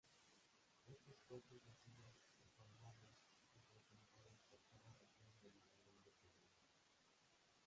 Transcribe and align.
Estos 0.87 1.19
coches 1.29 1.61
ha 1.67 1.75
sido 1.75 2.09
reformados 2.41 3.19
y 3.53 3.61
repintados 3.71 4.39
por 4.49 4.59
cada 4.71 4.93
región 4.95 5.29
de 5.29 5.29
manera 5.29 5.61
independiente. 5.85 6.57